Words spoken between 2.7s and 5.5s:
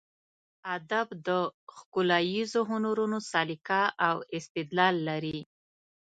هنرونو سلیقه او استدلال لري.